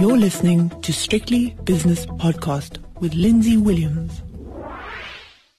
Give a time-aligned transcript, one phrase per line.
[0.00, 4.22] You're listening to Strictly Business Podcast with Lindsay Williams.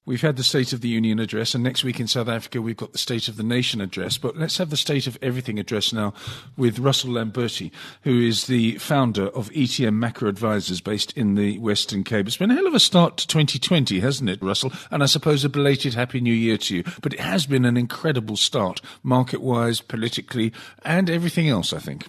[0.07, 2.75] We've had the State of the Union address, and next week in South Africa, we've
[2.75, 4.17] got the State of the Nation address.
[4.17, 6.15] But let's have the State of Everything address now
[6.57, 7.69] with Russell Lamberti,
[8.01, 12.25] who is the founder of ETM Macro Advisors based in the Western Cape.
[12.25, 14.73] It's been a hell of a start to 2020, hasn't it, Russell?
[14.89, 16.83] And I suppose a belated Happy New Year to you.
[17.03, 20.51] But it has been an incredible start, market wise, politically,
[20.83, 22.07] and everything else, I think.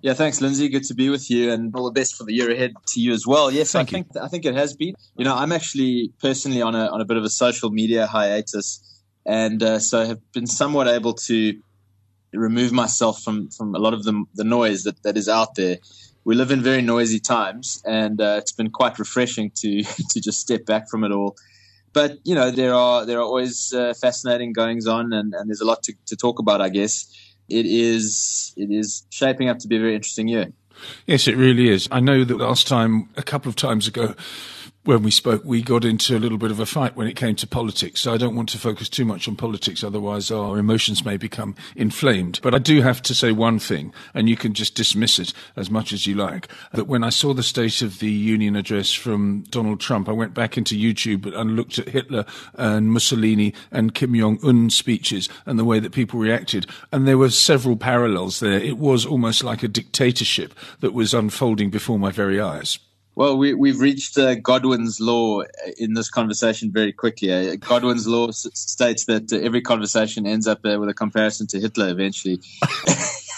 [0.00, 0.68] Yeah, thanks, Lindsay.
[0.68, 3.12] Good to be with you, and all the best for the year ahead to you
[3.12, 3.50] as well.
[3.50, 4.94] Yes, Thank I think I think it has been.
[5.16, 8.82] You know, I'm actually personally on a on a bit of a social media hiatus,
[9.26, 11.60] and uh, so have been somewhat able to
[12.32, 15.78] remove myself from from a lot of the the noise that that is out there.
[16.24, 20.40] We live in very noisy times, and uh, it's been quite refreshing to to just
[20.40, 21.36] step back from it all.
[21.92, 25.60] But you know, there are there are always uh, fascinating goings on, and, and there's
[25.60, 27.06] a lot to, to talk about, I guess
[27.52, 30.52] it is it is shaping up to be a very interesting year.
[31.06, 31.88] Yes, it really is.
[31.92, 34.14] I know that last time, a couple of times ago,
[34.84, 37.36] when we spoke, we got into a little bit of a fight when it came
[37.36, 38.00] to politics.
[38.00, 41.54] So I don't want to focus too much on politics, otherwise our emotions may become
[41.76, 42.40] inflamed.
[42.42, 45.70] But I do have to say one thing, and you can just dismiss it as
[45.70, 49.44] much as you like, that when I saw the State of the Union address from
[49.50, 54.18] Donald Trump, I went back into YouTube and looked at Hitler and Mussolini and Kim
[54.18, 56.66] Jong Un speeches and the way that people reacted.
[56.90, 58.58] And there were several parallels there.
[58.58, 62.80] It was almost like a dictatorship that was unfolding before my very eyes.
[63.14, 65.42] Well, we, we've reached uh, Godwin's law
[65.76, 67.32] in this conversation very quickly.
[67.32, 71.46] Uh, Godwin's law s- states that uh, every conversation ends up uh, with a comparison
[71.48, 72.40] to Hitler eventually.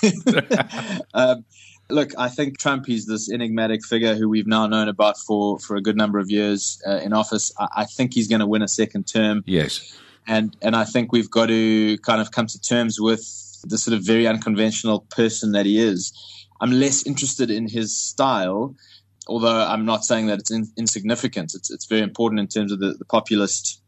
[1.15, 1.45] um,
[1.91, 5.75] look, I think Trump is this enigmatic figure who we've now known about for, for
[5.75, 7.53] a good number of years uh, in office.
[7.59, 9.43] I, I think he's going to win a second term.
[9.45, 9.99] Yes.
[10.29, 13.21] And, and I think we've got to kind of come to terms with
[13.65, 16.13] the sort of very unconventional person that he is.
[16.61, 18.77] I'm less interested in his style
[19.27, 22.81] although I'm not saying that it's in, insignificant, it's, it's very important in terms of
[22.81, 23.81] the, the populist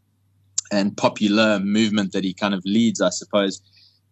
[0.73, 3.60] and popular movement that he kind of leads, I suppose.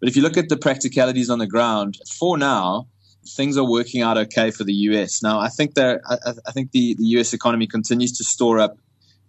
[0.01, 2.87] But if you look at the practicalities on the ground, for now,
[3.27, 5.23] things are working out okay for the US.
[5.23, 6.17] Now, I think that I,
[6.47, 8.77] I think the, the US economy continues to store up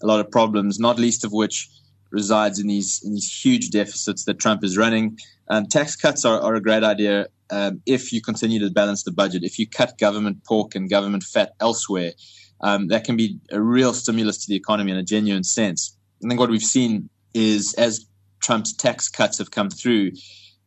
[0.01, 1.69] a lot of problems, not least of which
[2.11, 5.17] resides in these in these huge deficits that Trump is running.
[5.49, 9.11] Um, tax cuts are, are a great idea um, if you continue to balance the
[9.11, 9.43] budget.
[9.43, 12.13] If you cut government pork and government fat elsewhere,
[12.61, 15.95] um, that can be a real stimulus to the economy in a genuine sense.
[16.23, 18.05] I think what we've seen is as
[18.41, 20.11] Trump's tax cuts have come through,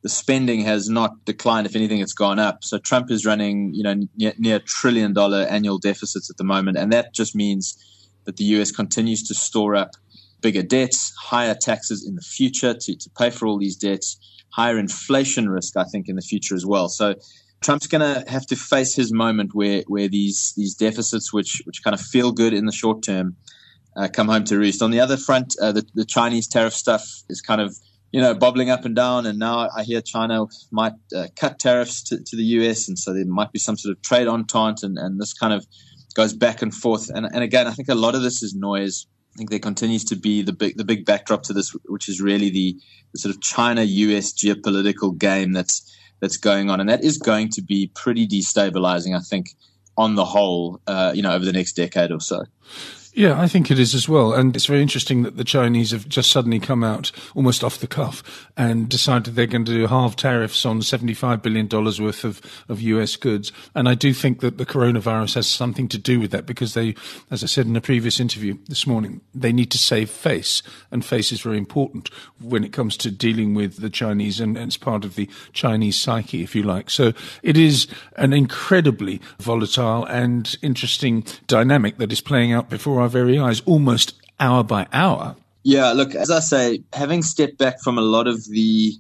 [0.03, 1.66] the spending has not declined.
[1.66, 2.62] If anything, it's gone up.
[2.62, 6.76] So Trump is running, you know, near, near trillion dollar annual deficits at the moment,
[6.76, 7.76] and that just means
[8.25, 8.70] that the U.S.
[8.70, 9.93] continues to store up
[10.41, 14.19] bigger debts, higher taxes in the future to, to pay for all these debts
[14.50, 16.88] higher inflation risk, I think, in the future as well.
[16.88, 17.15] So
[17.60, 21.82] Trump's going to have to face his moment where where these these deficits, which which
[21.82, 23.37] kind of feel good in the short term,
[23.97, 24.82] uh, come home to roost.
[24.82, 27.76] On the other front, uh, the, the Chinese tariff stuff is kind of
[28.12, 32.03] you know bobbling up and down, and now I hear China might uh, cut tariffs
[32.05, 34.99] to, to the US, and so there might be some sort of trade entente, and,
[34.99, 35.66] and this kind of
[36.15, 37.10] goes back and forth.
[37.10, 39.06] And, and again, I think a lot of this is noise.
[39.38, 42.21] I think there continues to be the big the big backdrop to this, which is
[42.21, 42.76] really the,
[43.12, 44.32] the sort of China U.S.
[44.32, 49.16] geopolitical game that's that's going on, and that is going to be pretty destabilizing.
[49.16, 49.50] I think
[49.97, 52.47] on the whole, uh, you know, over the next decade or so.
[53.18, 54.32] Yeah, I think it is as well.
[54.32, 57.88] And it's very interesting that the Chinese have just suddenly come out almost off the
[57.88, 62.80] cuff and decided they're going to do half tariffs on $75 billion worth of, of
[62.80, 63.50] US goods.
[63.74, 66.94] And I do think that the coronavirus has something to do with that because they,
[67.28, 70.62] as I said in a previous interview this morning, they need to save face.
[70.92, 74.68] And face is very important when it comes to dealing with the Chinese and, and
[74.68, 76.88] it's part of the Chinese psyche, if you like.
[76.88, 83.07] So it is an incredibly volatile and interesting dynamic that is playing out before our
[83.08, 85.34] our very eyes, almost hour by hour.
[85.62, 88.92] Yeah, look, as I say, having stepped back from a lot of the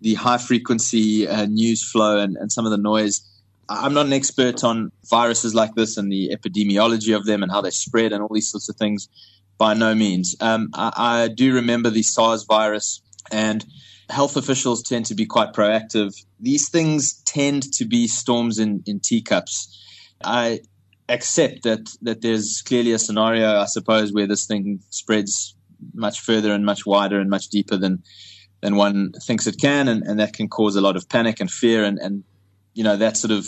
[0.00, 3.22] the high frequency uh, news flow and, and some of the noise,
[3.68, 7.60] I'm not an expert on viruses like this and the epidemiology of them and how
[7.60, 9.08] they spread and all these sorts of things.
[9.58, 10.34] By no means.
[10.40, 13.00] Um, I, I do remember the SARS virus,
[13.30, 13.64] and
[14.10, 16.20] health officials tend to be quite proactive.
[16.40, 19.78] These things tend to be storms in, in teacups.
[20.24, 20.62] I
[21.12, 25.54] accept that that there's clearly a scenario, I suppose, where this thing spreads
[25.94, 28.02] much further and much wider and much deeper than
[28.60, 31.50] than one thinks it can, and, and that can cause a lot of panic and
[31.50, 32.24] fear, and, and
[32.74, 33.46] you know that sort of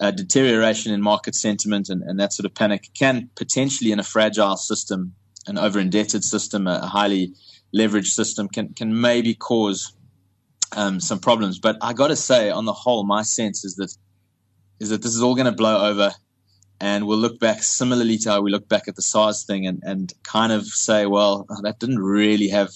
[0.00, 4.04] uh, deterioration in market sentiment and, and that sort of panic can potentially, in a
[4.04, 5.14] fragile system,
[5.46, 7.34] an over indebted system, a highly
[7.74, 9.92] leveraged system, can can maybe cause
[10.76, 11.58] um, some problems.
[11.58, 13.94] But I got to say, on the whole, my sense is that
[14.80, 16.12] is that this is all going to blow over
[16.80, 19.82] and we'll look back similarly to how we look back at the SARS thing and,
[19.84, 22.70] and kind of say, well, that didn't really have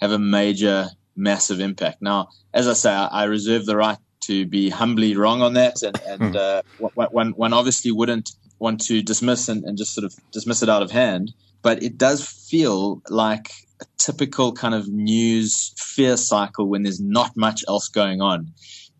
[0.00, 2.00] have a major, massive impact.
[2.00, 5.82] Now, as I say, I, I reserve the right to be humbly wrong on that,
[5.82, 6.36] and, and hmm.
[6.36, 6.62] uh,
[7.10, 10.82] one, one obviously wouldn't want to dismiss and, and just sort of dismiss it out
[10.82, 11.32] of hand.
[11.62, 13.50] But it does feel like
[13.80, 18.52] a typical kind of news fear cycle when there's not much else going on.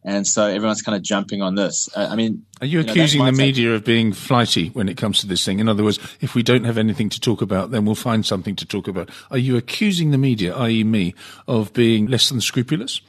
[0.08, 1.86] And so everyone's kind of jumping on this.
[1.94, 4.96] Uh, I mean, are you, you accusing know, the media of being flighty when it
[4.96, 5.58] comes to this thing?
[5.58, 8.56] In other words, if we don't have anything to talk about, then we'll find something
[8.56, 9.10] to talk about.
[9.30, 11.14] Are you accusing the media, i.e., me,
[11.46, 13.02] of being less than scrupulous?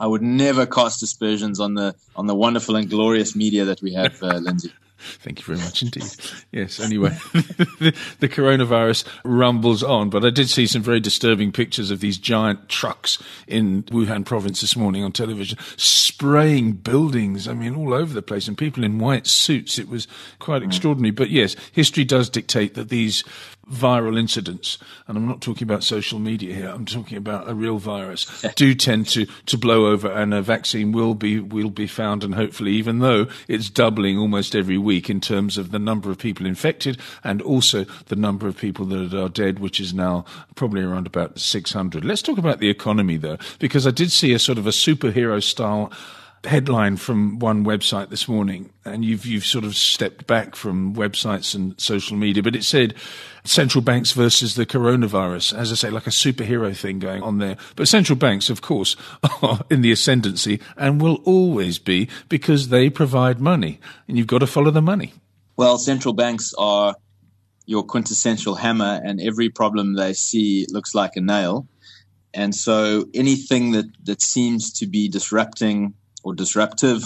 [0.00, 3.92] I would never cast aspersions on the on the wonderful and glorious media that we
[3.92, 4.72] have, uh, Lindsay.
[5.02, 6.04] Thank you very much indeed.
[6.52, 12.00] Yes, anyway, the, coronavirus rumbles on, but I did see some very disturbing pictures of
[12.00, 17.92] these giant trucks in Wuhan province this morning on television, spraying buildings, I mean, all
[17.92, 19.78] over the place, and people in white suits.
[19.78, 20.06] It was
[20.38, 20.66] quite mm.
[20.66, 21.10] extraordinary.
[21.10, 23.24] But yes, history does dictate that these
[23.70, 27.78] viral incidents, and I'm not talking about social media here, I'm talking about a real
[27.78, 28.26] virus,
[28.56, 32.24] do tend to, to blow over and a vaccine will be, will be found.
[32.24, 36.18] And hopefully, even though it's doubling almost every week in terms of the number of
[36.18, 40.24] people infected and also the number of people that are dead, which is now
[40.54, 42.04] probably around about 600.
[42.04, 45.42] Let's talk about the economy though, because I did see a sort of a superhero
[45.42, 45.92] style
[46.44, 51.54] headline from one website this morning, and you've you've sort of stepped back from websites
[51.54, 52.94] and social media, but it said
[53.44, 57.56] central banks versus the coronavirus, as I say, like a superhero thing going on there.
[57.76, 58.96] But central banks, of course,
[59.42, 63.78] are in the ascendancy and will always be because they provide money,
[64.08, 65.14] and you've got to follow the money.
[65.56, 66.96] Well, central banks are
[67.66, 71.68] your quintessential hammer, and every problem they see looks like a nail.
[72.34, 77.02] And so anything that, that seems to be disrupting or disruptive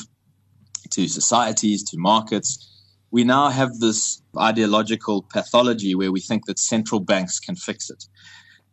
[0.90, 2.72] to societies, to markets.
[3.10, 8.04] We now have this ideological pathology where we think that central banks can fix it.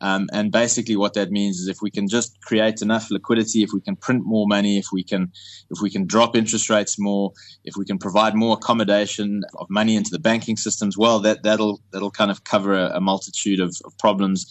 [0.01, 3.69] Um, and basically, what that means is if we can just create enough liquidity, if
[3.74, 5.31] we can print more money, if we can,
[5.69, 7.31] if we can drop interest rates more,
[7.63, 11.81] if we can provide more accommodation of money into the banking systems, well, that that'll
[11.92, 14.46] that'll kind of cover a, a multitude of, of problems.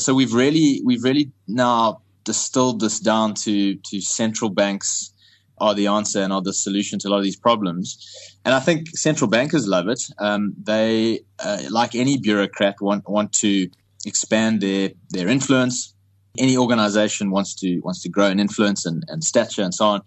[0.00, 5.13] So we've really we've really now distilled this down to to central banks
[5.58, 7.98] are the answer and are the solution to a lot of these problems.
[8.44, 10.02] And I think central bankers love it.
[10.18, 13.68] Um, they, uh, like any bureaucrat, want want to
[14.04, 15.94] expand their their influence.
[16.38, 20.02] Any organization wants to wants to grow in influence and, and stature and so on.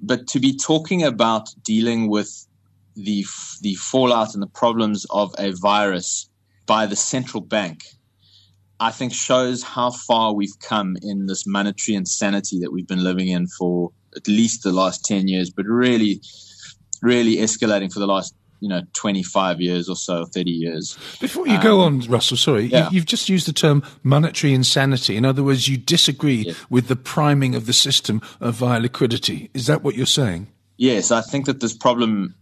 [0.00, 2.46] But to be talking about dealing with
[2.94, 3.24] the
[3.62, 6.28] the fallout and the problems of a virus
[6.66, 7.84] by the central bank,
[8.80, 13.28] I think shows how far we've come in this monetary insanity that we've been living
[13.28, 16.20] in for at least the last 10 years, but really,
[17.02, 21.56] really escalating for the last you know 25 years or so 30 years before you
[21.56, 22.88] um, go on russell sorry yeah.
[22.90, 26.54] you, have just used the term monetary insanity in other words you disagree yeah.
[26.70, 30.46] with the priming of the system via liquidity is that what you're saying
[30.78, 32.34] yes i think that this problem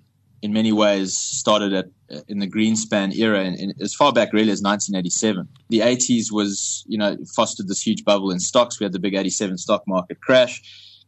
[0.43, 1.87] in many ways started at
[2.29, 5.49] in the Greenspan era, as far back really as 1987.
[5.71, 8.79] The 80s was, you know, fostered this huge bubble in stocks.
[8.79, 10.61] We had the big 87 stock market crash.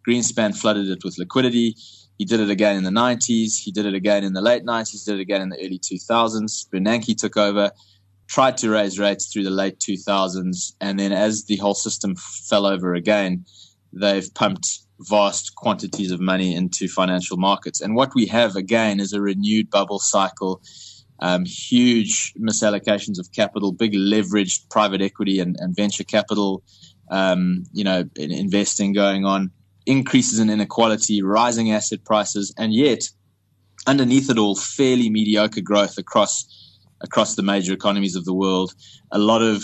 [0.07, 1.77] Greenspan flooded it with liquidity.
[2.19, 3.59] He did it again in the 90s.
[3.59, 5.05] He did it again in the late 90s.
[5.05, 6.69] Did it again in the early 2000s.
[6.69, 7.73] Bernanke took over,
[8.29, 12.67] tried to raise rates through the late 2000s, and then as the whole system fell
[12.67, 13.45] over again,
[13.93, 17.81] they've pumped vast quantities of money into financial markets.
[17.81, 20.63] And what we have again is a renewed bubble cycle.
[21.21, 26.63] Um, huge misallocations of capital, big leveraged private equity and, and venture capital,
[27.11, 29.51] um, you know, investing going on
[29.87, 33.09] increases in inequality, rising asset prices, and yet
[33.87, 36.47] underneath it all, fairly mediocre growth across
[37.01, 38.73] across the major economies of the world.
[39.13, 39.63] A lot of,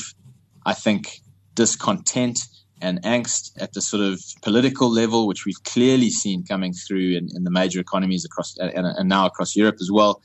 [0.66, 1.20] I think,
[1.54, 2.40] discontent
[2.82, 7.28] and angst at the sort of political level, which we've clearly seen coming through in,
[7.34, 10.22] in the major economies across and, and, now across Europe as well.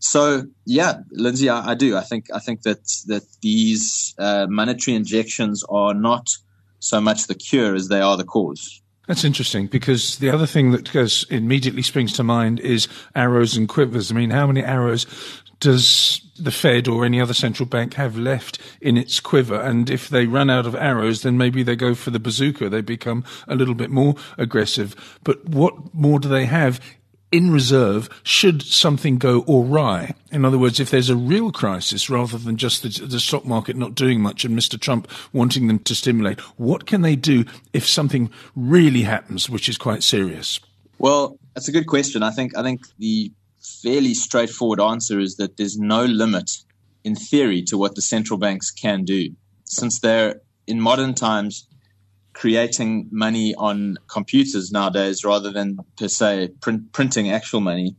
[0.00, 1.96] So yeah, Lindsay, I, I do.
[1.96, 6.28] I think I think that that these uh, monetary injections are not
[6.80, 8.81] so much the cure as they are the cause.
[9.12, 13.68] That's interesting because the other thing that goes immediately springs to mind is arrows and
[13.68, 14.10] quivers.
[14.10, 15.04] I mean, how many arrows
[15.60, 19.60] does the Fed or any other central bank have left in its quiver?
[19.60, 22.70] And if they run out of arrows, then maybe they go for the bazooka.
[22.70, 25.18] They become a little bit more aggressive.
[25.24, 26.80] But what more do they have
[27.32, 30.14] in reserve should something go awry.
[30.30, 33.74] In other words, if there's a real crisis rather than just the, the, stock market
[33.74, 34.78] not doing much and Mr.
[34.78, 39.78] Trump wanting them to stimulate, what can they do if something really happens, which is
[39.78, 40.60] quite serious?
[40.98, 42.22] Well, that's a good question.
[42.22, 43.32] I think I think the
[43.82, 46.50] fairly straightforward answer is that there's no limit
[47.04, 49.30] in theory to what the central banks can do.
[49.64, 51.66] Since they're in modern times
[52.34, 57.96] creating money on computers nowadays rather than per se print, printing actual money,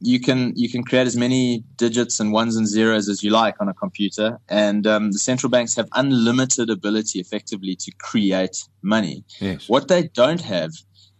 [0.00, 3.54] you can you can create as many digits and ones and zeros as you like
[3.60, 9.24] on a computer, and um, the central banks have unlimited ability, effectively, to create money.
[9.40, 9.68] Yes.
[9.68, 10.72] What they don't have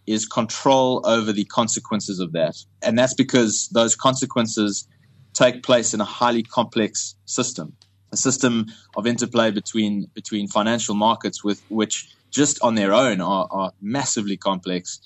[0.07, 4.89] is control over the consequences of that, and that's because those consequences
[5.33, 7.73] take place in a highly complex system,
[8.11, 13.47] a system of interplay between between financial markets, with which just on their own are,
[13.51, 15.01] are massively complex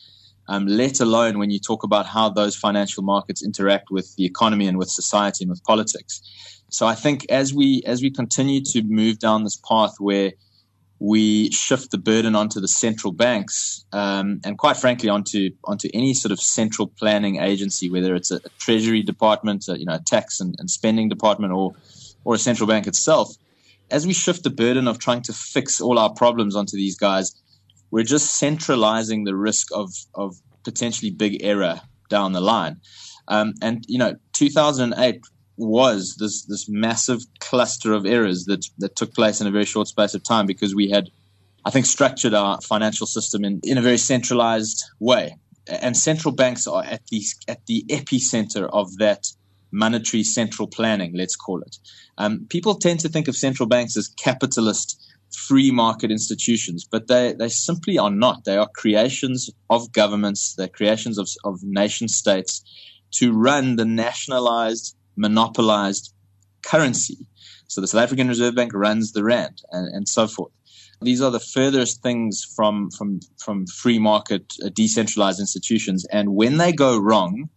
[0.48, 4.66] um, let alone when you talk about how those financial markets interact with the economy
[4.66, 6.22] and with society and with politics.
[6.68, 10.32] So I think as we as we continue to move down this path where
[10.98, 16.14] we shift the burden onto the central banks um, and quite frankly onto onto any
[16.14, 20.00] sort of central planning agency, whether it's a, a treasury department, a, you know, a
[20.00, 21.74] tax and, and spending department, or
[22.24, 23.36] or a central bank itself.
[23.90, 27.34] As we shift the burden of trying to fix all our problems onto these guys,
[27.90, 32.80] we're just centralizing the risk of of potentially big error down the line.
[33.28, 35.20] Um, and you know, 2008
[35.56, 39.88] was this this massive cluster of errors that that took place in a very short
[39.88, 41.10] space of time because we had,
[41.64, 45.36] I think, structured our financial system in in a very centralized way.
[45.68, 49.26] And central banks are at the at the epicenter of that
[49.70, 51.78] monetary central planning, let's call it.
[52.18, 55.02] Um, people tend to think of central banks as capitalist
[55.34, 58.44] free market institutions, but they, they simply are not.
[58.44, 62.62] They are creations of governments, they're creations of, of nation states
[63.12, 66.12] to run the nationalized, monopolized
[66.62, 67.26] currency.
[67.68, 70.52] So the South African Reserve Bank runs the rand and, and so forth.
[71.02, 76.06] These are the furthest things from, from, from free market, uh, decentralized institutions.
[76.10, 77.50] And when they go wrong,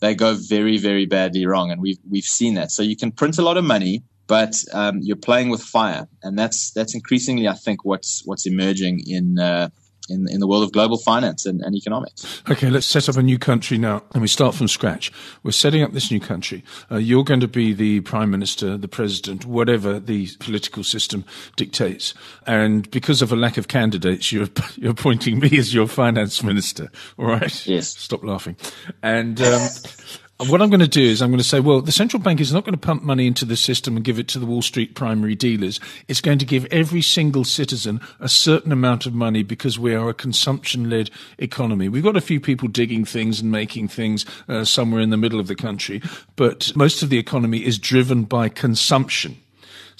[0.00, 1.70] they go very, very badly wrong.
[1.70, 2.70] And we've, we've seen that.
[2.70, 6.38] So you can print a lot of money but um, you're playing with fire, and
[6.38, 9.40] that's that's increasingly, I think, what's what's emerging in.
[9.40, 9.70] Uh,
[10.10, 12.42] in, in the world of global finance and, and, economics.
[12.50, 15.12] Okay, let's set up a new country now, and we start from scratch.
[15.42, 16.64] We're setting up this new country.
[16.90, 21.24] Uh, you're going to be the prime minister, the president, whatever the political system
[21.56, 22.14] dictates.
[22.46, 26.90] And because of a lack of candidates, you're you're appointing me as your finance minister.
[27.18, 27.66] All right?
[27.66, 27.88] Yes.
[27.88, 28.56] Stop laughing.
[29.02, 29.68] And um,
[30.48, 32.52] what I'm going to do is I'm going to say, well, the central bank is
[32.52, 34.94] not going to pump money into the system and give it to the Wall Street
[34.94, 35.80] primary dealers.
[36.08, 40.08] It's going to give every single citizen a certain amount of money because we are
[40.08, 41.88] a consumption led economy.
[41.88, 45.40] We've got a few people digging things and making things uh, somewhere in the middle
[45.40, 46.00] of the country,
[46.36, 49.36] but most of the economy is driven by consumption.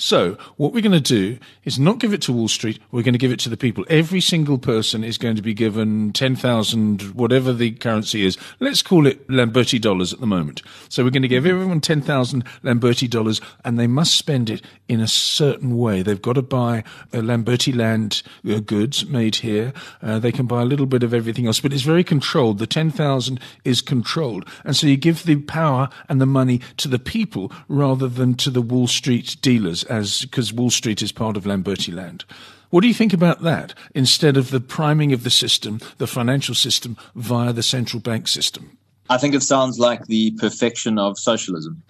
[0.01, 2.81] So what we're going to do is not give it to Wall Street.
[2.91, 3.85] We're going to give it to the people.
[3.91, 8.39] Every single person is going to be given 10,000, whatever the currency is.
[8.61, 10.63] Let's call it Lamberti dollars at the moment.
[10.89, 15.03] So we're going to give everyone 10,000 Lamberti dollars and they must spend it in
[15.03, 16.01] a certain way.
[16.01, 19.75] They've got to buy Lamberti land uh, goods made here.
[20.01, 22.59] Uh, they can buy a little bit of everything else, but it's very controlled.
[22.59, 24.49] The 10,000 is controlled.
[24.65, 28.49] And so you give the power and the money to the people rather than to
[28.49, 32.25] the Wall Street dealers as because Wall Street is part of Lamberti land.
[32.71, 36.55] What do you think about that instead of the priming of the system, the financial
[36.55, 38.79] system, via the central bank system?
[39.09, 41.83] I think it sounds like the perfection of socialism.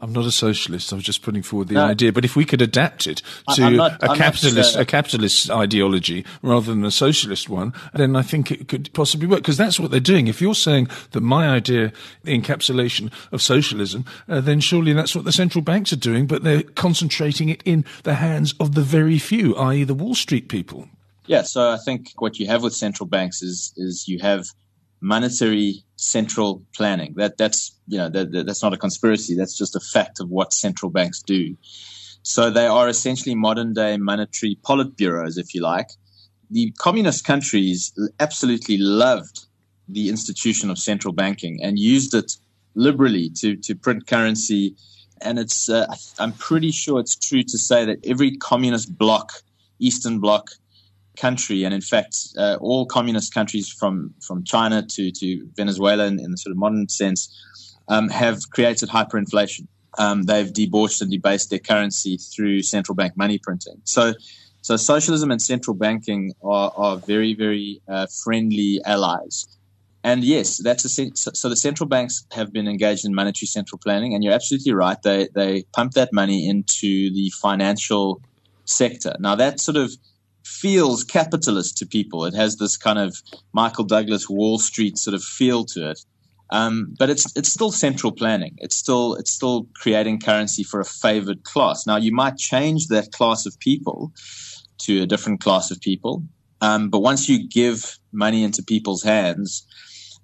[0.00, 0.92] I'm not a socialist.
[0.92, 1.84] I was just putting forward the no.
[1.84, 2.12] idea.
[2.12, 3.22] But if we could adapt it
[3.54, 8.50] to not, a capitalist, a capitalist ideology rather than a socialist one, then I think
[8.50, 9.40] it could possibly work.
[9.40, 10.28] Because that's what they're doing.
[10.28, 15.24] If you're saying that my idea, the encapsulation of socialism, uh, then surely that's what
[15.24, 16.26] the central banks are doing.
[16.26, 20.48] But they're concentrating it in the hands of the very few, i.e., the Wall Street
[20.48, 20.88] people.
[21.26, 21.42] Yeah.
[21.42, 24.46] So I think what you have with central banks is is you have
[25.00, 27.14] monetary central planning.
[27.16, 29.34] That that's you know that, that's not a conspiracy.
[29.34, 31.56] That's just a fact of what central banks do.
[32.22, 35.90] So they are essentially modern day monetary politburos, if you like.
[36.50, 39.46] The communist countries absolutely loved
[39.88, 42.32] the institution of central banking and used it
[42.74, 44.76] liberally to to print currency.
[45.20, 45.86] And it's uh,
[46.18, 49.32] I'm pretty sure it's true to say that every communist bloc,
[49.78, 50.50] Eastern bloc,
[51.20, 56.18] country, and in fact, uh, all communist countries from from China to to Venezuela, in,
[56.18, 57.20] in the sort of modern sense,
[57.88, 59.66] um, have created hyperinflation.
[59.98, 63.80] Um, they've debauched and debased their currency through central bank money printing.
[63.84, 64.14] So,
[64.62, 69.48] so socialism and central banking are, are very, very uh, friendly allies.
[70.04, 74.14] And yes, that's a, so the central banks have been engaged in monetary central planning,
[74.14, 75.00] and you're absolutely right.
[75.02, 78.20] They they pump that money into the financial
[78.64, 79.16] sector.
[79.18, 79.90] Now that sort of
[80.48, 82.24] feels capitalist to people.
[82.24, 83.16] It has this kind of
[83.52, 86.00] Michael Douglas Wall Street sort of feel to it.
[86.50, 88.54] Um, but it's it's still central planning.
[88.58, 91.86] It's still it's still creating currency for a favored class.
[91.86, 94.12] Now you might change that class of people
[94.78, 96.22] to a different class of people,
[96.62, 99.66] um, but once you give money into people's hands,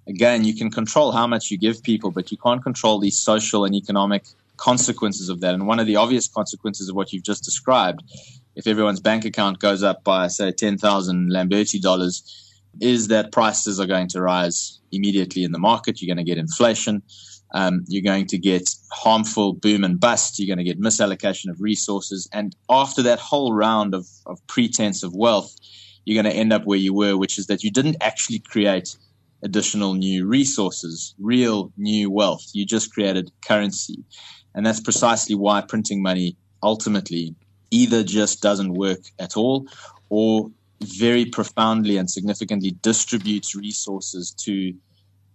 [0.07, 3.63] again you can control how much you give people, but you can't control the social
[3.63, 4.23] and economic
[4.57, 5.53] consequences of that.
[5.53, 8.01] And one of the obvious consequences of what you've just described,
[8.55, 12.41] if everyone's bank account goes up by say ten thousand Lamberti dollars
[12.81, 16.01] is that prices are going to rise immediately in the market.
[16.01, 17.03] You're going to get inflation.
[17.53, 20.39] Um, you're going to get harmful boom and bust.
[20.39, 22.27] You're going to get misallocation of resources.
[22.33, 25.55] And after that whole round of, of pretense of wealth,
[26.03, 28.97] you're going to end up where you were, which is that you didn't actually create
[29.41, 32.43] additional new resources, real new wealth.
[32.53, 34.03] You just created currency.
[34.53, 37.35] And that's precisely why printing money ultimately
[37.71, 39.67] either just doesn't work at all
[40.09, 44.73] or very profoundly and significantly distributes resources to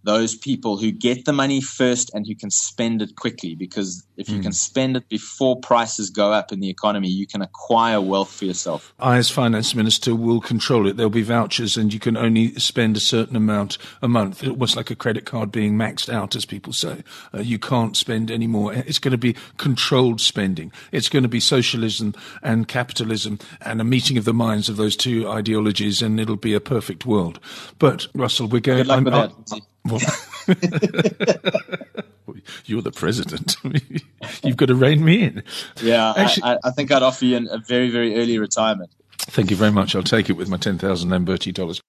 [0.03, 3.55] those people who get the money first and who can spend it quickly.
[3.55, 4.43] Because if you mm.
[4.43, 8.45] can spend it before prices go up in the economy, you can acquire wealth for
[8.45, 8.93] yourself.
[8.99, 10.97] I, as finance minister, will control it.
[10.97, 14.45] There'll be vouchers, and you can only spend a certain amount a month.
[14.47, 17.03] Almost like a credit card being maxed out, as people say.
[17.33, 18.73] Uh, you can't spend any more.
[18.73, 20.71] It's going to be controlled spending.
[20.91, 24.95] It's going to be socialism and capitalism and a meeting of the minds of those
[24.95, 27.39] two ideologies, and it'll be a perfect world.
[27.79, 28.79] But Russell, we're going.
[28.79, 29.61] Good luck with that.
[29.85, 29.99] Well,
[32.65, 33.57] you're the president.
[34.43, 35.43] You've got to rein me in.
[35.81, 38.91] Yeah, Actually, I, I, think I'd offer you a very, very early retirement.
[39.17, 39.95] Thank you very much.
[39.95, 41.81] I'll take it with my 10,000 Lamberti dollars.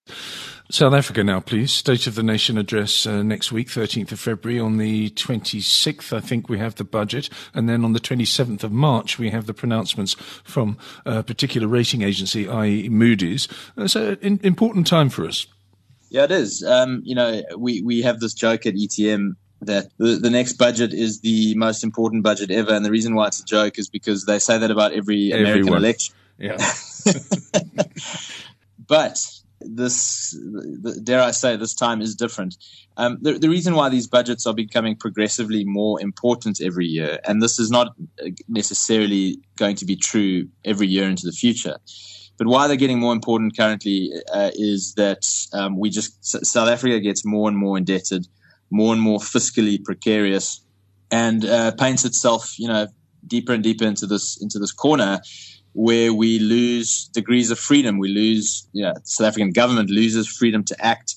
[0.70, 1.72] South Africa now, please.
[1.72, 4.60] State of the Nation address uh, next week, 13th of February.
[4.60, 7.28] On the 26th, I think we have the budget.
[7.52, 12.02] And then on the 27th of March, we have the pronouncements from a particular rating
[12.02, 12.88] agency, i.e.
[12.88, 13.48] Moody's.
[13.76, 15.46] Uh, so an important time for us.
[16.12, 16.62] Yeah, it is.
[16.62, 20.92] Um, you know, we, we have this joke at ETM that the, the next budget
[20.92, 22.74] is the most important budget ever.
[22.74, 25.60] And the reason why it's a joke is because they say that about every American
[25.60, 25.78] Everyone.
[25.78, 26.14] election.
[26.36, 26.58] Yeah.
[28.86, 29.18] but
[29.60, 30.38] this,
[31.02, 32.58] dare I say, this time is different.
[32.98, 37.40] Um, the, the reason why these budgets are becoming progressively more important every year, and
[37.40, 37.94] this is not
[38.48, 41.78] necessarily going to be true every year into the future,
[42.38, 47.00] but why they're getting more important currently uh, is that um, we just South Africa
[47.00, 48.26] gets more and more indebted,
[48.70, 50.64] more and more fiscally precarious,
[51.10, 52.86] and uh, paints itself, you know,
[53.26, 55.20] deeper and deeper into this into this corner
[55.74, 57.98] where we lose degrees of freedom.
[57.98, 61.14] We lose, you know, South African government loses freedom to act.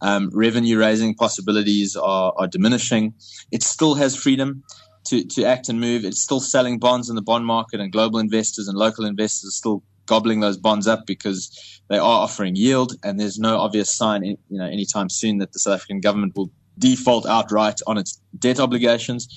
[0.00, 3.14] Um, revenue raising possibilities are, are diminishing.
[3.50, 4.62] It still has freedom
[5.06, 6.04] to, to act and move.
[6.04, 9.58] It's still selling bonds in the bond market, and global investors and local investors are
[9.58, 14.24] still gobbling those bonds up because they are offering yield, and there's no obvious sign,
[14.24, 18.60] you know, anytime soon that the South African government will default outright on its debt
[18.60, 19.28] obligations.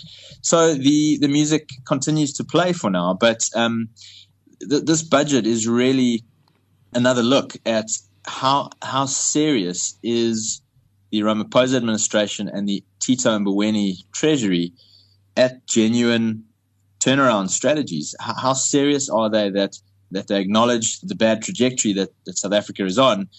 [0.41, 3.89] So the the music continues to play for now, but um,
[4.69, 6.23] th- this budget is really
[6.93, 7.88] another look at
[8.25, 10.62] how how serious is
[11.12, 14.73] the Ramaphosa administration and the Tito Mboweni Treasury
[15.36, 16.43] at genuine
[16.99, 18.15] turnaround strategies.
[18.19, 19.75] How, how serious are they that
[20.12, 23.30] that they acknowledge the bad trajectory that, that South Africa is on,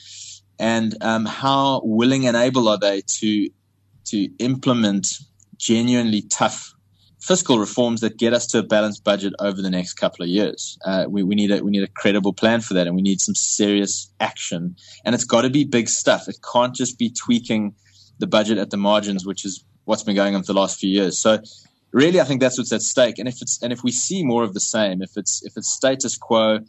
[0.58, 3.48] and um, how willing and able are they to
[4.04, 5.18] to implement
[5.56, 6.74] genuinely tough
[7.22, 10.76] fiscal reforms that get us to a balanced budget over the next couple of years.
[10.84, 13.20] Uh, we, we, need a we need a credible plan for that, and we need
[13.20, 14.76] some serious action.
[15.04, 16.28] And it's got to be big stuff.
[16.28, 17.74] It can't just be tweaking
[18.18, 20.90] the budget at the margins, which is what's been going on for the last few
[20.90, 21.16] years.
[21.18, 21.38] So
[21.92, 23.18] really, I think that's what's at stake.
[23.18, 25.72] And if it's and if we see more of the same, if it's if it's
[25.72, 26.60] status quo,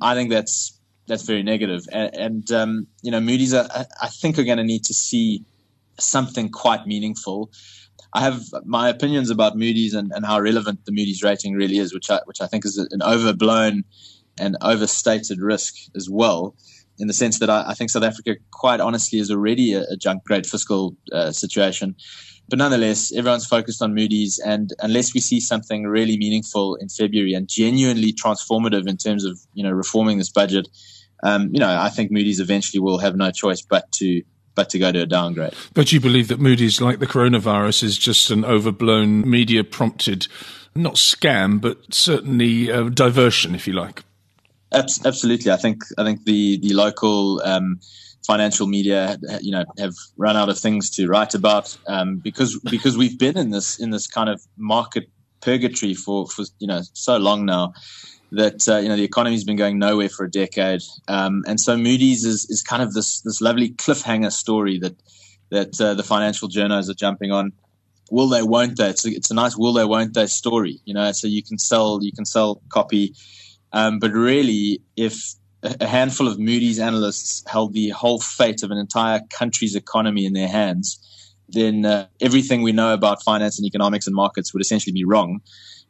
[0.00, 1.82] I think that's that's very negative.
[1.92, 3.68] And, and um, you know, Moody's, are,
[4.00, 5.44] I think, are going to need to see
[5.98, 7.50] something quite meaningful.
[8.12, 11.92] I have my opinions about Moody's and, and how relevant the Moody's rating really is,
[11.92, 13.84] which I which I think is an overblown
[14.38, 16.54] and overstated risk as well.
[17.00, 19.96] In the sense that I, I think South Africa, quite honestly, is already a, a
[19.96, 21.96] junk grade fiscal uh, situation
[22.50, 27.32] but nonetheless, everyone's focused on Moody's, and unless we see something really meaningful in February
[27.32, 30.66] and genuinely transformative in terms of you know reforming this budget,
[31.22, 34.22] um, you know, I think Moody's eventually will have no choice but to
[34.56, 35.54] but to go to a downgrade.
[35.74, 40.26] But you believe that Moody's, like the coronavirus, is just an overblown media prompted,
[40.74, 44.02] not scam, but certainly uh, diversion, if you like.
[44.72, 47.42] Absolutely, I think I think the the local.
[47.44, 47.80] Um,
[48.26, 52.96] financial media, you know, have run out of things to write about um, because because
[52.96, 55.08] we've been in this in this kind of market
[55.40, 57.72] purgatory for for you know so long now
[58.32, 61.76] that uh, you know the economy's been going nowhere for a decade, um, and so
[61.76, 64.96] Moody's is is kind of this this lovely cliffhanger story that
[65.50, 67.52] that uh, the financial journals are jumping on.
[68.10, 68.42] Will they?
[68.42, 68.90] Won't they?
[68.90, 69.84] It's a, it's a nice will they?
[69.84, 71.10] Won't they story, you know.
[71.12, 73.14] So you can sell you can sell copy,
[73.72, 78.78] um, but really, if a handful of Moody's analysts held the whole fate of an
[78.78, 80.98] entire country's economy in their hands,
[81.48, 85.40] then uh, everything we know about finance and economics and markets would essentially be wrong.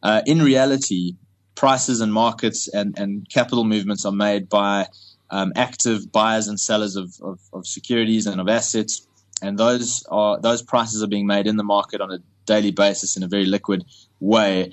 [0.02, 1.14] Uh, in reality,
[1.54, 4.86] prices and markets and, and capital movements are made by
[5.30, 9.06] um, active buyers and sellers of, of, of, securities and of assets,
[9.42, 12.18] and those are those prices are being made in the market on a
[12.54, 13.84] daily basis in a very liquid
[14.18, 14.72] way.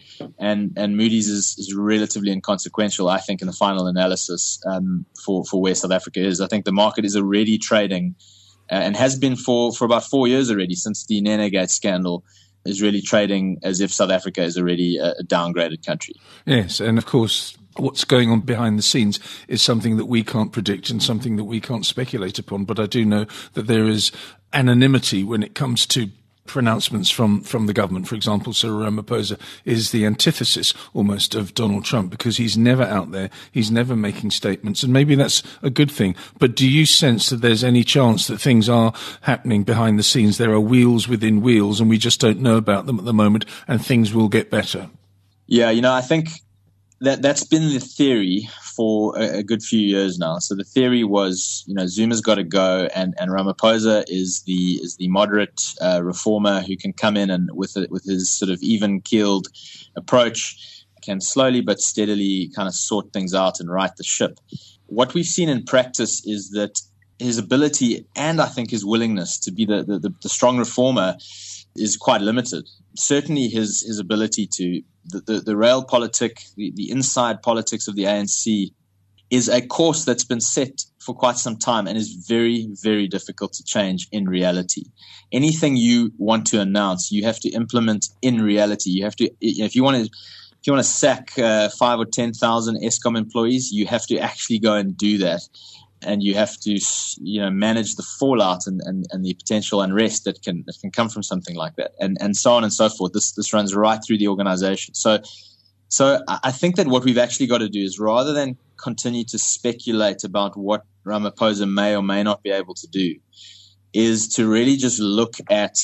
[0.49, 5.45] And and Moody's is, is relatively inconsequential, I think, in the final analysis um, for
[5.45, 6.41] for where South Africa is.
[6.41, 8.15] I think the market is already trading
[8.69, 12.23] uh, and has been for, for about four years already since the Nenegate scandal
[12.65, 16.15] is really trading as if South Africa is already a, a downgraded country.
[16.45, 20.51] Yes, and of course, what's going on behind the scenes is something that we can't
[20.51, 22.65] predict and something that we can't speculate upon.
[22.65, 24.11] But I do know that there is
[24.51, 26.09] anonymity when it comes to
[26.47, 28.07] pronouncements from, from the government.
[28.07, 33.11] For example, Cyril Ramaphosa is the antithesis almost of Donald Trump because he's never out
[33.11, 33.29] there.
[33.51, 34.83] He's never making statements.
[34.83, 36.15] And maybe that's a good thing.
[36.39, 40.37] But do you sense that there's any chance that things are happening behind the scenes?
[40.37, 43.45] There are wheels within wheels and we just don't know about them at the moment
[43.67, 44.89] and things will get better?
[45.47, 46.29] Yeah, you know, I think
[47.01, 50.37] that that's been the theory for a, a, good few years now.
[50.37, 54.79] So the theory was, you know, Zuma's got to go, and, and Ramaphosa is the
[54.83, 58.51] is the moderate uh, reformer who can come in and with a, with his sort
[58.51, 59.47] of even keeled
[59.95, 64.39] approach, can slowly but steadily kind of sort things out and right the ship.
[64.85, 66.79] What we've seen in practice is that
[67.19, 71.17] his ability and I think his willingness to be the, the, the strong reformer
[71.75, 72.67] is quite limited.
[72.95, 78.03] Certainly, his his ability to the, the, the realpolitik, the, the inside politics of the
[78.03, 78.71] ANC,
[79.29, 83.53] is a course that's been set for quite some time and is very, very difficult
[83.53, 84.83] to change in reality.
[85.31, 88.89] Anything you want to announce, you have to implement in reality.
[88.91, 92.05] You have to, if you want to, if you want to sack uh, five or
[92.05, 95.41] ten thousand Eskom employees, you have to actually go and do that
[96.01, 96.79] and you have to
[97.21, 100.91] you know manage the fallout and, and, and the potential unrest that can that can
[100.91, 103.13] come from something like that and and so on and so forth.
[103.13, 104.93] This this runs right through the organization.
[104.93, 105.19] So
[105.89, 109.39] so I think that what we've actually got to do is rather than continue to
[109.39, 113.15] speculate about what Ramaphosa may or may not be able to do
[113.93, 115.79] is to really just look at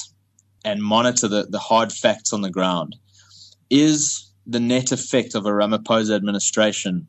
[0.65, 2.95] and monitor the, the hard facts on the ground.
[3.69, 7.07] Is the net effect of a Ramaphosa administration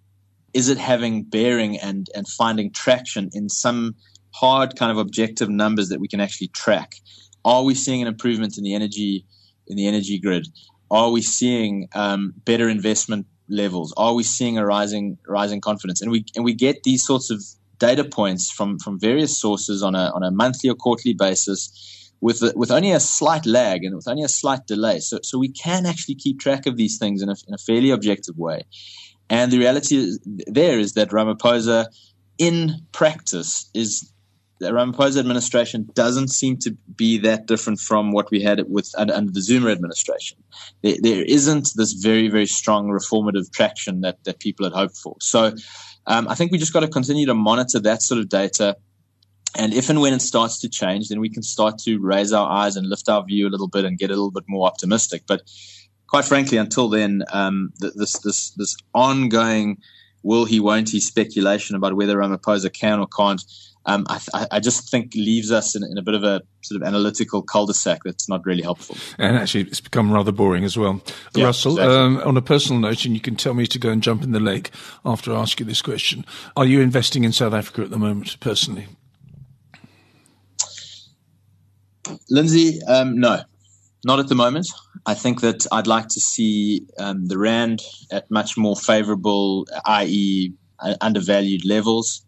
[0.55, 3.97] is it having bearing and and finding traction in some
[4.31, 6.95] hard kind of objective numbers that we can actually track?
[7.45, 9.27] Are we seeing an improvement in the energy
[9.67, 10.47] in the energy grid?
[10.91, 13.93] Are we seeing um, better investment levels?
[13.97, 16.01] Are we seeing a rising rising confidence?
[16.01, 17.43] And we and we get these sorts of
[17.79, 21.91] data points from from various sources on a on a monthly or quarterly basis.
[22.21, 25.01] With, with only a slight lag and with only a slight delay.
[25.01, 27.91] So, so we can actually keep track of these things in a, in a fairly
[27.91, 28.63] objective way.
[29.31, 31.87] And the reality there is that Ramaphosa,
[32.39, 34.13] in practice, is
[34.61, 39.31] the Ramaphosa administration doesn't seem to be that different from what we had with under
[39.31, 40.39] the Zuma administration.
[40.83, 45.17] There, there isn't this very, very strong reformative traction that, that people had hoped for.
[45.21, 45.53] So
[46.07, 48.77] um, I think we just got to continue to monitor that sort of data.
[49.57, 52.49] And if and when it starts to change, then we can start to raise our
[52.49, 55.25] eyes and lift our view a little bit and get a little bit more optimistic.
[55.27, 55.43] But
[56.09, 59.79] quite frankly, until then, um, this this this ongoing
[60.25, 63.43] will he, won't he speculation about whether Ramaphosa can or can't,
[63.87, 66.89] um, I, I, just think leaves us in, in, a bit of a sort of
[66.89, 68.97] analytical cul-de-sac that's not really helpful.
[69.19, 71.03] And actually, it's become rather boring as well.
[71.35, 71.95] Yeah, Russell, exactly.
[71.95, 74.33] um, on a personal note, and you can tell me to go and jump in
[74.33, 74.71] the lake
[75.05, 76.25] after I ask you this question,
[76.57, 78.87] are you investing in South Africa at the moment, personally?
[82.31, 83.43] Lindsay, um, no.
[84.07, 84.67] Not at the moment.
[85.07, 90.53] I think that I'd like to see um, the rand at much more favorable, i.e.,
[90.81, 92.25] uh, undervalued levels.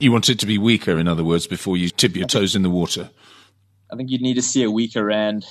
[0.00, 2.62] You want it to be weaker, in other words, before you tip your toes in
[2.62, 3.10] the water.
[3.92, 5.44] I think you'd need to see a weaker rand.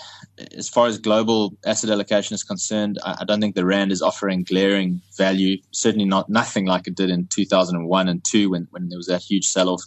[0.56, 4.44] As far as global asset allocation is concerned, I, don't think the rand is offering
[4.44, 5.58] glaring value.
[5.72, 9.22] Certainly not nothing like it did in 2001 and two when, when there was that
[9.22, 9.84] huge sell-off,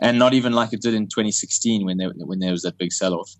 [0.00, 2.92] and not even like it did in 2016 when there when there was that big
[2.92, 3.34] sell-off.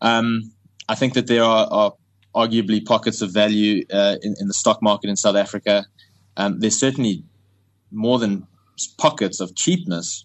[0.00, 0.52] Um,
[0.88, 1.92] I think that there are, are
[2.34, 5.84] arguably pockets of value uh, in, in, the stock market in South Africa.
[6.36, 7.24] Um, there's certainly
[7.90, 8.46] more than
[8.98, 10.24] pockets of cheapness.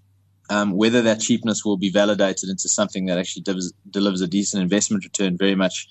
[0.49, 4.61] Um, whether that cheapness will be validated into something that actually delivers, delivers a decent
[4.61, 5.87] investment return very much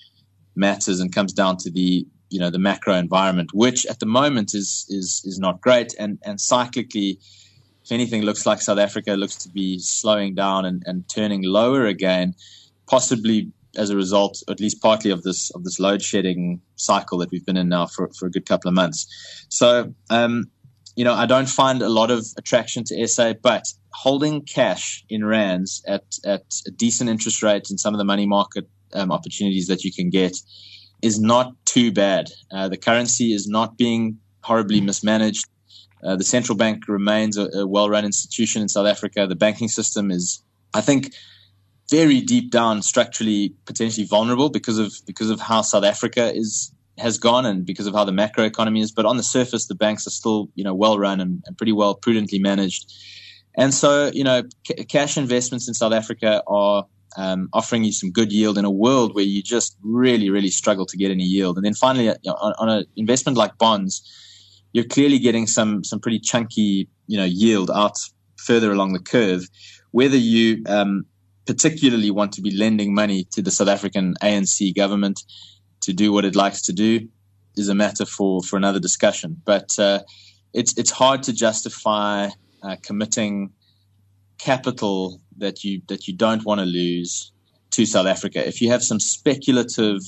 [0.55, 4.53] matters and comes down to the you know the macro environment, which at the moment
[4.53, 7.17] is is is not great, and and cyclically,
[7.83, 11.85] if anything, looks like South Africa looks to be slowing down and, and turning lower
[11.85, 12.35] again
[12.87, 17.31] possibly as a result, at least partly of this of this load shedding cycle that
[17.31, 19.07] we've been in now for, for a good couple of months.
[19.49, 20.45] So, um,
[20.95, 25.25] you know, I don't find a lot of attraction to SA, but holding cash in
[25.25, 29.67] rands at at a decent interest rate and some of the money market um, opportunities
[29.67, 30.37] that you can get
[31.01, 32.29] is not too bad.
[32.51, 35.45] Uh, the currency is not being horribly mismanaged.
[36.03, 39.25] Uh, the central bank remains a, a well-run institution in South Africa.
[39.25, 41.13] The banking system is, I think,
[41.93, 47.19] very deep down structurally potentially vulnerable because of because of how South Africa is has
[47.19, 48.91] gone and because of how the macro economy is.
[48.91, 51.71] But on the surface, the banks are still you know well run and, and pretty
[51.71, 52.91] well prudently managed.
[53.55, 58.11] And so you know, c- cash investments in South Africa are um, offering you some
[58.11, 61.57] good yield in a world where you just really really struggle to get any yield.
[61.57, 63.93] And then finally, you know, on, on an investment like bonds,
[64.73, 67.97] you're clearly getting some some pretty chunky you know yield out
[68.37, 69.43] further along the curve.
[69.91, 71.05] Whether you um,
[71.45, 75.23] particularly want to be lending money to the South African ANC government
[75.81, 77.07] to do what it likes to do
[77.57, 79.41] is a matter for, for another discussion.
[79.45, 79.99] But uh,
[80.53, 82.29] it's it's hard to justify
[82.61, 83.51] uh, committing
[84.37, 87.31] capital that you that you don't want to lose
[87.71, 88.45] to South Africa.
[88.47, 90.01] If you have some speculative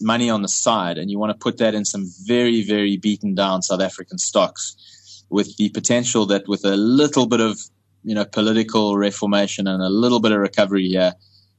[0.00, 3.34] money on the side and you want to put that in some very very beaten
[3.34, 7.58] down South African stocks, with the potential that with a little bit of
[8.06, 11.12] you know, political reformation and a little bit of recovery here,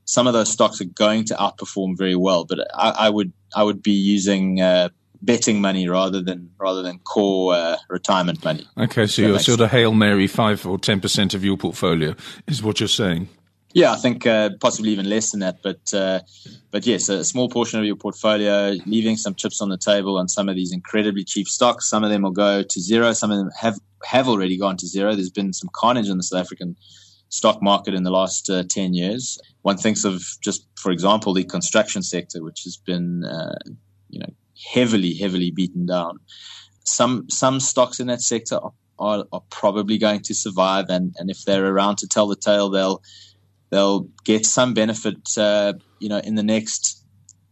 [0.05, 2.45] some of those stocks are going to outperform very well.
[2.45, 4.89] But I, I would I would be using uh,
[5.21, 8.65] betting money rather than rather than core uh, retirement money.
[8.77, 12.15] Okay, so you're sort of hail mary five or ten percent of your portfolio
[12.47, 13.27] is what you're saying.
[13.73, 15.61] Yeah, I think uh, possibly even less than that.
[15.61, 16.21] But uh,
[16.71, 20.29] but yes, a small portion of your portfolio, leaving some chips on the table on
[20.29, 21.89] some of these incredibly cheap stocks.
[21.89, 23.11] Some of them will go to zero.
[23.11, 25.15] Some of them have have already gone to zero.
[25.15, 26.75] There's been some carnage in the South African
[27.29, 29.39] stock market in the last uh, 10 years.
[29.61, 33.57] One thinks of just, for example, the construction sector, which has been, uh,
[34.09, 34.29] you know,
[34.73, 36.19] heavily, heavily beaten down.
[36.83, 40.85] Some, some stocks in that sector are, are, are probably going to survive.
[40.89, 43.01] And, and if they're around to tell the tale, they'll,
[43.71, 47.03] they'll get some benefit, uh, you know, in the next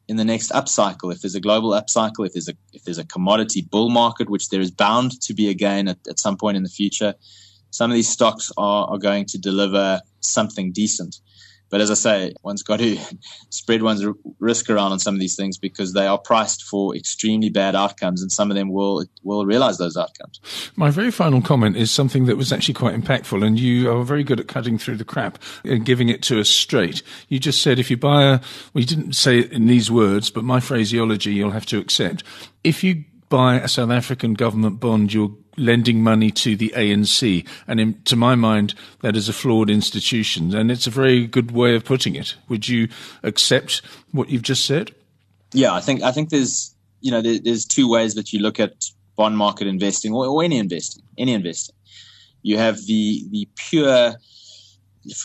[0.07, 1.11] in the next upcycle.
[1.11, 4.49] If there's a global upcycle, if there's a if there's a commodity bull market, which
[4.49, 7.15] there is bound to be again at, at some point in the future,
[7.71, 11.17] some of these stocks are, are going to deliver something decent.
[11.69, 12.97] But as I say, one's got to
[13.49, 14.05] spread one's
[14.39, 18.21] risk around on some of these things because they are priced for extremely bad outcomes,
[18.21, 20.39] and some of them will will realize those outcomes.
[20.75, 24.23] My very final comment is something that was actually quite impactful, and you are very
[24.23, 27.01] good at cutting through the crap and giving it to us straight.
[27.29, 28.39] You just said if you buy a,
[28.73, 32.23] well, didn't say it in these words, but my phraseology you'll have to accept.
[32.63, 37.47] If you buy a South African government bond, you're lending money to the ANC.
[37.67, 40.55] And in, to my mind, that is a flawed institution.
[40.55, 42.35] And it's a very good way of putting it.
[42.49, 42.89] Would you
[43.23, 44.91] accept what you've just said?
[45.53, 48.59] Yeah, I think I think there's you know there, there's two ways that you look
[48.59, 48.85] at
[49.15, 51.75] bond market investing or, or any investing, any investing.
[52.41, 54.15] You have the the pure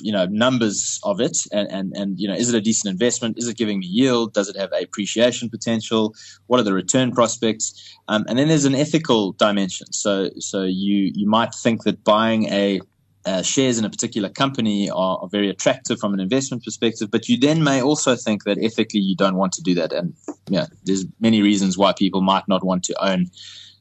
[0.00, 3.38] you know numbers of it and, and and you know is it a decent investment?
[3.38, 4.34] Is it giving me yield?
[4.34, 6.14] Does it have appreciation potential?
[6.46, 7.96] What are the return prospects?
[8.08, 9.92] Um, and then there's an ethical dimension.
[9.92, 12.80] So so you you might think that buying a
[13.26, 17.28] uh, shares in a particular company are, are, very attractive from an investment perspective, but
[17.28, 19.92] you then may also think that ethically you don't want to do that.
[19.92, 20.14] And
[20.48, 23.26] yeah, there's many reasons why people might not want to own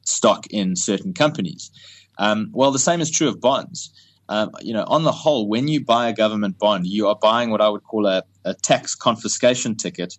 [0.04, 1.70] stock in certain companies.
[2.18, 3.90] Um, well, the same is true of bonds
[4.30, 7.50] um, you know, on the whole, when you buy a government bond, you are buying
[7.50, 10.14] what I would call a, a tax confiscation ticket,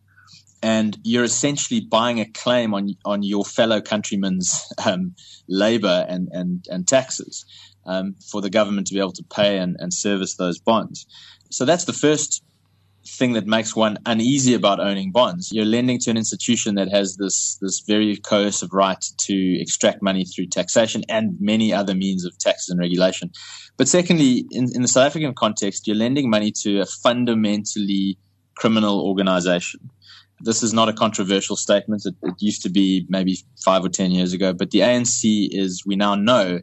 [0.62, 5.16] and you're essentially buying a claim on on your fellow countrymen's um,
[5.48, 7.46] labor and and and taxes
[7.86, 11.08] um, for the government to be able to pay and, and service those bonds.
[11.50, 12.44] So that's the first
[13.08, 15.50] thing that makes one uneasy about owning bonds.
[15.52, 20.26] You're lending to an institution that has this this very coercive right to extract money
[20.26, 23.32] through taxation and many other means of taxes and regulation.
[23.78, 28.18] But secondly, in, in the South African context, you're lending money to a fundamentally
[28.56, 29.90] criminal organization.
[30.40, 32.06] This is not a controversial statement.
[32.06, 35.84] It, it used to be maybe five or ten years ago, but the ANC is,
[35.86, 36.62] we now know,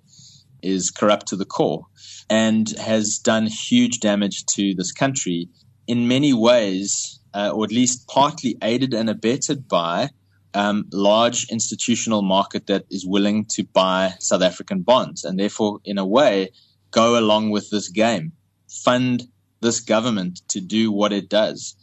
[0.63, 1.87] is corrupt to the core
[2.29, 5.49] and has done huge damage to this country
[5.89, 10.11] in many ways, uh, or at least partly aided and abetted by
[10.55, 15.99] um, large institutional market that is willing to buy South African bonds, and therefore, in
[15.99, 16.51] a way,
[16.91, 18.33] go along with this game,
[18.69, 19.25] fund
[19.61, 21.75] this government to do what it does,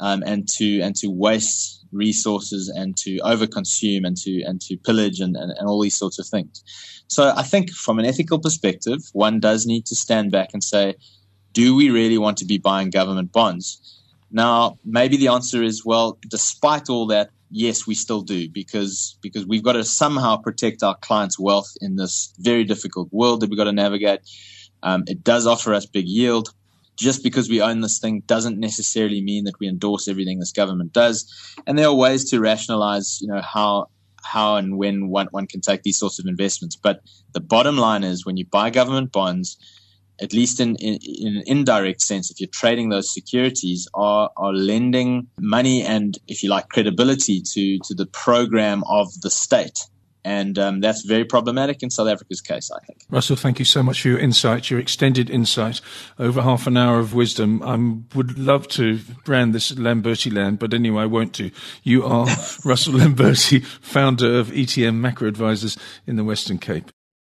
[0.00, 5.20] um, and to and to waste resources and to overconsume and to and to pillage
[5.20, 6.62] and, and, and all these sorts of things.
[7.06, 10.94] So I think from an ethical perspective, one does need to stand back and say,
[11.52, 16.18] do we really want to be buying government bonds Now, maybe the answer is well,
[16.28, 20.96] despite all that, yes, we still do because because we've got to somehow protect our
[20.96, 24.20] clients' wealth in this very difficult world that we've got to navigate.
[24.82, 26.48] Um, it does offer us big yield.
[26.96, 30.92] Just because we own this thing doesn't necessarily mean that we endorse everything this government
[30.92, 31.26] does.
[31.66, 33.88] And there are ways to rationalize, you know, how
[34.24, 36.76] how and when one, one can take these sorts of investments.
[36.76, 37.00] But
[37.32, 39.56] the bottom line is when you buy government bonds,
[40.20, 44.52] at least in, in, in, an indirect sense, if you're trading those securities, are, are
[44.52, 49.78] lending money and, if you like, credibility to, to the program of the state.
[50.24, 53.00] And um, that's very problematic in South Africa's case, I think.
[53.10, 55.80] Russell, thank you so much for your insight, your extended insight,
[56.18, 57.60] over half an hour of wisdom.
[57.62, 61.50] I would love to brand this Lamberti land, but anyway, I won't do.
[61.82, 62.26] You are
[62.64, 66.92] Russell Lamberti, founder of ETM Macro Advisors in the Western Cape.